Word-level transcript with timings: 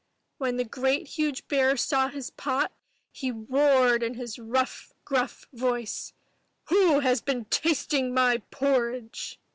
When 0.39 0.57
the 0.57 0.63
great 0.63 1.05
huge 1.09 1.47
bear 1.47 1.77
saw 1.77 2.07
his 2.07 2.31
pot, 2.31 2.71
he 3.11 3.29
roared 3.29 4.01
in 4.01 4.15
his 4.15 4.39
rough, 4.39 4.91
gruff 5.05 5.45
voice, 5.53 6.13
"WHO 6.69 7.01
HAS 7.01 7.21
BEEN 7.21 7.45
TASTING 7.51 8.11
MY 8.11 8.39
PORRIDGE?" 8.49 9.37